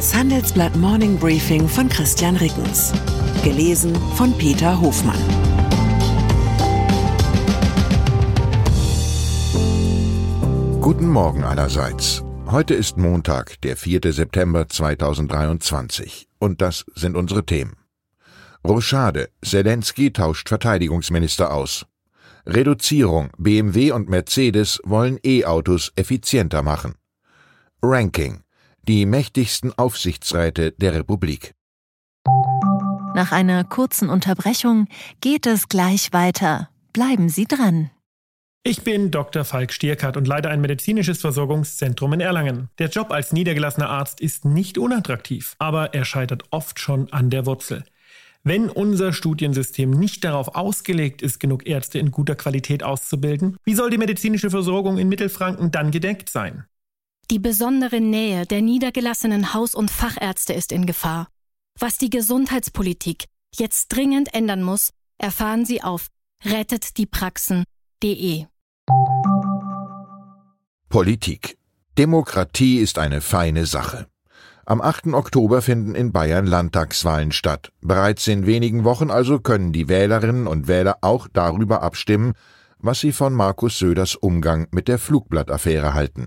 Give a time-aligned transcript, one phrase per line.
[0.00, 2.90] Das Handelsblatt Morning Briefing von Christian Rickens.
[3.44, 5.20] Gelesen von Peter Hofmann.
[10.80, 12.24] Guten Morgen allerseits.
[12.46, 14.00] Heute ist Montag, der 4.
[14.10, 16.28] September 2023.
[16.38, 17.76] Und das sind unsere Themen.
[18.66, 19.28] Rochade.
[19.44, 21.84] Zelensky tauscht Verteidigungsminister aus.
[22.46, 23.28] Reduzierung.
[23.36, 26.94] BMW und Mercedes wollen E-Autos effizienter machen.
[27.82, 28.44] Ranking.
[28.88, 31.54] Die mächtigsten Aufsichtsräte der Republik.
[33.14, 34.86] Nach einer kurzen Unterbrechung
[35.20, 36.70] geht es gleich weiter.
[36.92, 37.90] Bleiben Sie dran.
[38.62, 39.44] Ich bin Dr.
[39.44, 42.68] Falk Stierkart und leite ein medizinisches Versorgungszentrum in Erlangen.
[42.78, 47.46] Der Job als niedergelassener Arzt ist nicht unattraktiv, aber er scheitert oft schon an der
[47.46, 47.84] Wurzel.
[48.42, 53.90] Wenn unser Studiensystem nicht darauf ausgelegt ist, genug Ärzte in guter Qualität auszubilden, wie soll
[53.90, 56.64] die medizinische Versorgung in Mittelfranken dann gedeckt sein?
[57.30, 61.28] Die besondere Nähe der niedergelassenen Haus- und Fachärzte ist in Gefahr.
[61.78, 66.08] Was die Gesundheitspolitik jetzt dringend ändern muss, erfahren Sie auf
[66.44, 68.46] rettetdiepraxen.de.
[70.88, 71.56] Politik.
[71.98, 74.08] Demokratie ist eine feine Sache.
[74.66, 75.14] Am 8.
[75.14, 77.70] Oktober finden in Bayern Landtagswahlen statt.
[77.80, 82.32] Bereits in wenigen Wochen also können die Wählerinnen und Wähler auch darüber abstimmen,
[82.78, 86.26] was sie von Markus Söders Umgang mit der Flugblattaffäre halten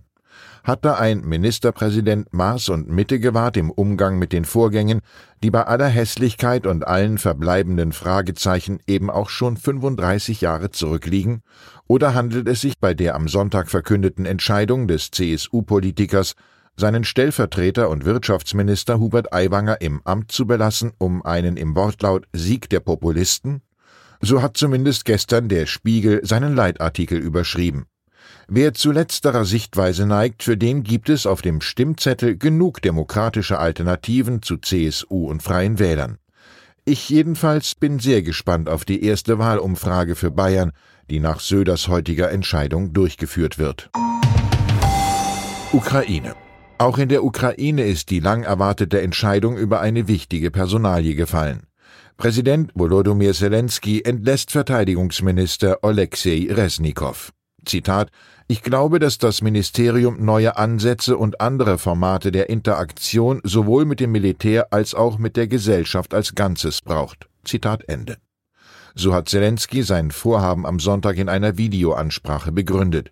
[0.63, 5.01] hat da ein Ministerpräsident Maß und Mitte gewahrt im Umgang mit den Vorgängen,
[5.43, 11.41] die bei aller Hässlichkeit und allen verbleibenden Fragezeichen eben auch schon 35 Jahre zurückliegen?
[11.87, 16.35] Oder handelt es sich bei der am Sonntag verkündeten Entscheidung des CSU-Politikers,
[16.77, 22.69] seinen Stellvertreter und Wirtschaftsminister Hubert Aiwanger im Amt zu belassen, um einen im Wortlaut Sieg
[22.69, 23.61] der Populisten?
[24.21, 27.87] So hat zumindest gestern der Spiegel seinen Leitartikel überschrieben.
[28.47, 34.41] Wer zu letzterer Sichtweise neigt, für den gibt es auf dem Stimmzettel genug demokratische Alternativen
[34.41, 36.17] zu CSU und Freien Wählern.
[36.84, 40.73] Ich jedenfalls bin sehr gespannt auf die erste Wahlumfrage für Bayern,
[41.09, 43.90] die nach Söders heutiger Entscheidung durchgeführt wird.
[45.72, 46.35] Ukraine.
[46.78, 51.63] Auch in der Ukraine ist die lang erwartete Entscheidung über eine wichtige Personalie gefallen.
[52.17, 57.31] Präsident Volodymyr Zelensky entlässt Verteidigungsminister Oleksiy Resnikow.
[57.66, 58.09] Zitat
[58.47, 64.12] Ich glaube, dass das Ministerium neue Ansätze und andere Formate der Interaktion sowohl mit dem
[64.12, 67.28] Militär als auch mit der Gesellschaft als Ganzes braucht.
[67.44, 68.18] Zitat Ende.
[68.96, 73.12] So hat Zelensky sein Vorhaben am Sonntag in einer Videoansprache begründet.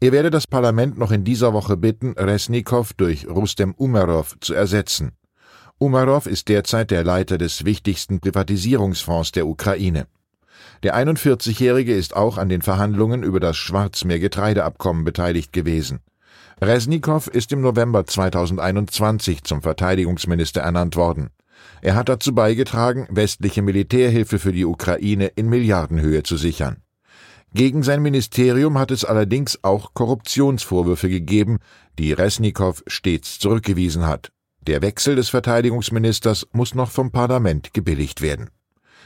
[0.00, 5.12] Er werde das Parlament noch in dieser Woche bitten, Resnikow durch Rustem Umerov zu ersetzen.
[5.78, 10.06] Umerov ist derzeit der Leiter des wichtigsten Privatisierungsfonds der Ukraine.
[10.82, 16.00] Der 41-Jährige ist auch an den Verhandlungen über das Schwarzmeer-Getreideabkommen beteiligt gewesen.
[16.60, 21.30] Resnikow ist im November 2021 zum Verteidigungsminister ernannt worden.
[21.82, 26.82] Er hat dazu beigetragen, westliche Militärhilfe für die Ukraine in Milliardenhöhe zu sichern.
[27.54, 31.58] Gegen sein Ministerium hat es allerdings auch Korruptionsvorwürfe gegeben,
[31.98, 34.30] die Resnikow stets zurückgewiesen hat.
[34.66, 38.50] Der Wechsel des Verteidigungsministers muss noch vom Parlament gebilligt werden.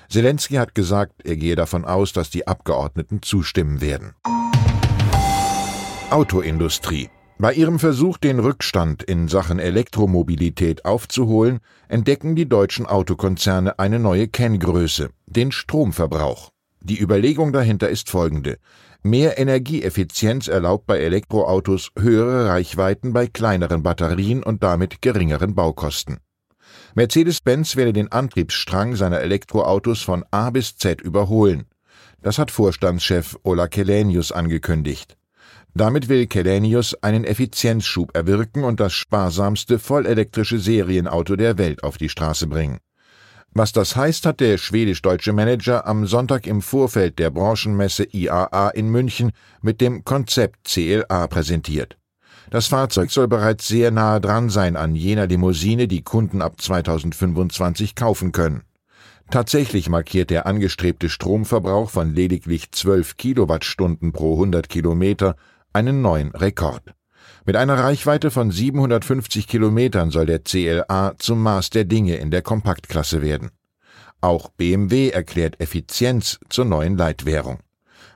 [0.08, 4.14] Zelensky hat gesagt, er gehe davon aus, dass die Abgeordneten zustimmen werden.
[6.10, 7.08] Autoindustrie.
[7.38, 11.58] Bei ihrem Versuch, den Rückstand in Sachen Elektromobilität aufzuholen,
[11.88, 16.50] entdecken die deutschen Autokonzerne eine neue Kenngröße, den Stromverbrauch.
[16.80, 18.58] Die Überlegung dahinter ist folgende.
[19.02, 26.18] Mehr Energieeffizienz erlaubt bei Elektroautos höhere Reichweiten bei kleineren Batterien und damit geringeren Baukosten.
[26.94, 31.64] Mercedes-Benz werde den Antriebsstrang seiner Elektroautos von A bis Z überholen.
[32.22, 35.16] Das hat Vorstandschef Ola Kelenius angekündigt.
[35.74, 42.10] Damit will Kelenius einen Effizienzschub erwirken und das sparsamste vollelektrische Serienauto der Welt auf die
[42.10, 42.78] Straße bringen.
[43.54, 48.88] Was das heißt, hat der schwedisch-deutsche Manager am Sonntag im Vorfeld der Branchenmesse IAA in
[48.88, 51.98] München mit dem Konzept CLA präsentiert.
[52.50, 57.94] Das Fahrzeug soll bereits sehr nahe dran sein an jener Limousine, die Kunden ab 2025
[57.94, 58.62] kaufen können.
[59.30, 65.36] Tatsächlich markiert der angestrebte Stromverbrauch von lediglich 12 Kilowattstunden pro 100 Kilometer
[65.72, 66.82] einen neuen Rekord.
[67.46, 72.42] Mit einer Reichweite von 750 Kilometern soll der CLA zum Maß der Dinge in der
[72.42, 73.50] Kompaktklasse werden.
[74.20, 77.58] Auch BMW erklärt Effizienz zur neuen Leitwährung.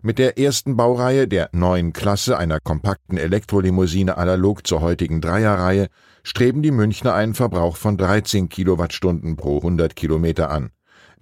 [0.07, 5.89] Mit der ersten Baureihe der neuen Klasse einer kompakten Elektrolimousine analog zur heutigen Dreierreihe
[6.23, 10.71] streben die Münchner einen Verbrauch von 13 Kilowattstunden pro 100 Kilometer an.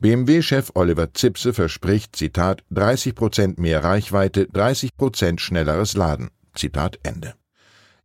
[0.01, 6.29] BMW-Chef Oliver Zipse verspricht, Zitat, 30 Prozent mehr Reichweite, 30 Prozent schnelleres Laden.
[6.55, 7.33] Zitat Ende.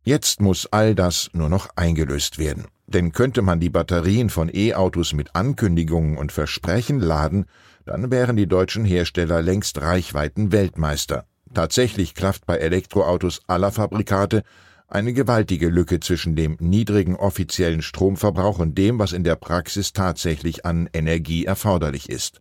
[0.02, 2.64] Jetzt muss all das nur noch eingelöst werden.
[2.92, 7.46] Denn könnte man die Batterien von E-Autos mit Ankündigungen und Versprechen laden,
[7.84, 11.24] dann wären die deutschen Hersteller längst Reichweiten Weltmeister.
[11.54, 14.42] Tatsächlich klafft bei Elektroautos aller Fabrikate
[14.88, 20.66] eine gewaltige Lücke zwischen dem niedrigen offiziellen Stromverbrauch und dem, was in der Praxis tatsächlich
[20.66, 22.40] an Energie erforderlich ist.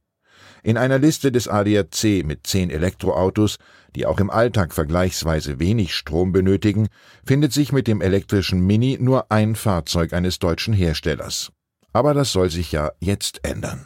[0.64, 3.58] In einer Liste des ADAC mit zehn Elektroautos,
[3.96, 6.88] die auch im Alltag vergleichsweise wenig Strom benötigen,
[7.26, 11.52] findet sich mit dem elektrischen Mini nur ein Fahrzeug eines deutschen Herstellers.
[11.94, 13.86] Aber das soll sich ja jetzt ändern.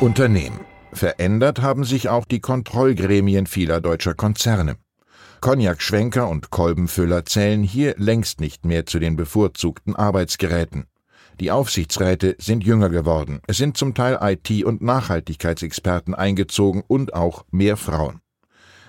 [0.00, 0.60] Unternehmen.
[0.92, 4.76] Verändert haben sich auch die Kontrollgremien vieler deutscher Konzerne.
[5.40, 10.86] Cognac-Schwenker und Kolbenfüller zählen hier längst nicht mehr zu den bevorzugten Arbeitsgeräten.
[11.40, 13.40] Die Aufsichtsräte sind jünger geworden.
[13.46, 18.20] Es sind zum Teil IT- und Nachhaltigkeitsexperten eingezogen und auch mehr Frauen.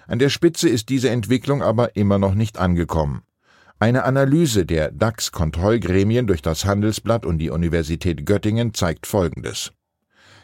[0.08, 3.24] An der Spitze ist diese Entwicklung aber immer noch nicht angekommen.
[3.80, 9.72] Eine Analyse der DAX-Kontrollgremien durch das Handelsblatt und die Universität Göttingen zeigt Folgendes.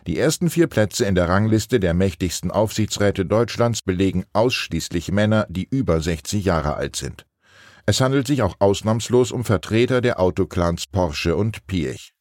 [0.08, 5.68] Die ersten vier Plätze in der Rangliste der mächtigsten Aufsichtsräte Deutschlands belegen ausschließlich Männer, die
[5.70, 7.26] über 60 Jahre alt sind.
[7.86, 12.14] Es handelt sich auch ausnahmslos um Vertreter der Autoclans Porsche und Piech.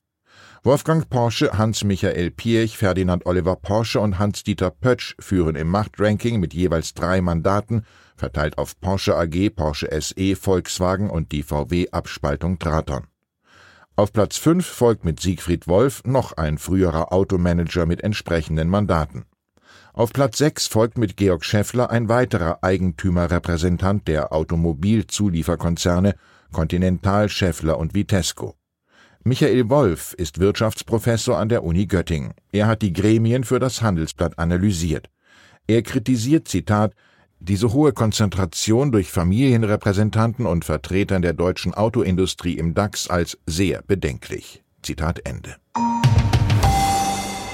[0.62, 6.92] Wolfgang Porsche, Hans-Michael Piech, Ferdinand Oliver Porsche und Hans-Dieter Pötsch führen im Machtranking mit jeweils
[6.92, 7.86] drei Mandaten,
[8.16, 13.06] verteilt auf Porsche AG, Porsche SE, Volkswagen und die VW-Abspaltung Traton.
[13.96, 19.24] Auf Platz 5 folgt mit Siegfried Wolf noch ein früherer Automanager mit entsprechenden Mandaten.
[19.92, 26.14] Auf Platz 6 folgt mit Georg Schäffler ein weiterer Eigentümerrepräsentant der Automobilzulieferkonzerne
[26.52, 28.54] Continental, Schäffler und Vitesco.
[29.22, 32.32] Michael Wolf ist Wirtschaftsprofessor an der Uni Göttingen.
[32.52, 35.10] Er hat die Gremien für das Handelsblatt analysiert.
[35.66, 36.94] Er kritisiert, Zitat,
[37.38, 44.62] diese hohe Konzentration durch Familienrepräsentanten und Vertretern der deutschen Autoindustrie im DAX als sehr bedenklich.
[44.82, 45.56] Zitat Ende.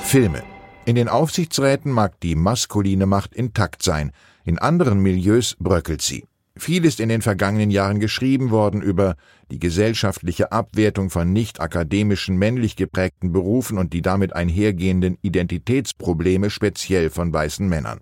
[0.04, 0.55] Filme.
[0.86, 4.12] In den Aufsichtsräten mag die maskuline Macht intakt sein,
[4.44, 6.26] in anderen Milieus bröckelt sie.
[6.56, 9.16] Viel ist in den vergangenen Jahren geschrieben worden über
[9.50, 17.10] die gesellschaftliche Abwertung von nicht akademischen männlich geprägten Berufen und die damit einhergehenden Identitätsprobleme speziell
[17.10, 17.98] von weißen Männern.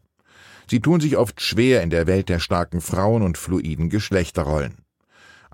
[0.71, 4.84] Sie tun sich oft schwer in der Welt der starken Frauen und fluiden Geschlechterrollen.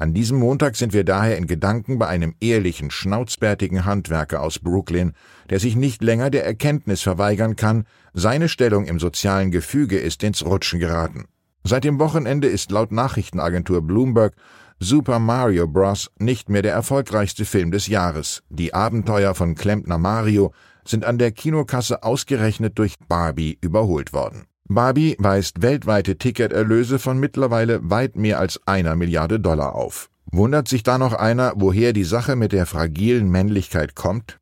[0.01, 5.13] An diesem Montag sind wir daher in Gedanken bei einem ehrlichen, schnauzbärtigen Handwerker aus Brooklyn,
[5.51, 10.43] der sich nicht länger der Erkenntnis verweigern kann, seine Stellung im sozialen Gefüge ist ins
[10.43, 11.27] Rutschen geraten.
[11.65, 14.33] Seit dem Wochenende ist laut Nachrichtenagentur Bloomberg
[14.79, 16.11] Super Mario Bros.
[16.19, 18.43] nicht mehr der erfolgreichste Film des Jahres.
[18.49, 24.47] Die Abenteuer von Klempner Mario sind an der Kinokasse ausgerechnet durch Barbie überholt worden.
[24.73, 30.11] Barbie weist weltweite Ticketerlöse von mittlerweile weit mehr als einer Milliarde Dollar auf.
[30.31, 34.39] Wundert sich da noch einer, woher die Sache mit der fragilen Männlichkeit kommt?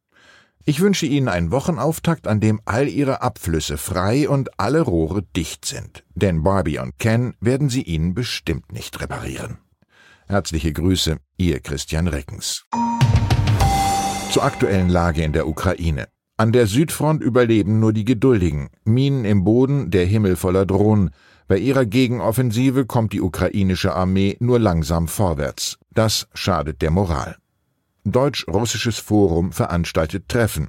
[0.67, 5.65] Ich wünsche Ihnen einen Wochenauftakt, an dem all Ihre Abflüsse frei und alle Rohre dicht
[5.65, 6.05] sind.
[6.15, 9.57] Denn Barbie und Ken werden sie Ihnen bestimmt nicht reparieren.
[10.27, 12.67] Herzliche Grüße, Ihr Christian Reckens.
[14.31, 16.09] Zur aktuellen Lage in der Ukraine.
[16.41, 21.11] An der Südfront überleben nur die Geduldigen, Minen im Boden, der Himmel voller Drohnen.
[21.49, 25.79] Bei ihrer Gegenoffensive kommt die ukrainische Armee nur langsam vorwärts.
[25.91, 27.35] Das schadet der Moral.
[28.05, 30.69] Deutsch-Russisches Forum veranstaltet Treffen.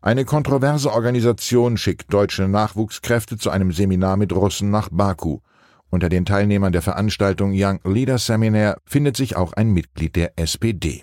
[0.00, 5.40] Eine kontroverse Organisation schickt deutsche Nachwuchskräfte zu einem Seminar mit Russen nach Baku.
[5.90, 11.02] Unter den Teilnehmern der Veranstaltung Young Leader Seminar findet sich auch ein Mitglied der SPD.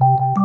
[0.00, 0.37] you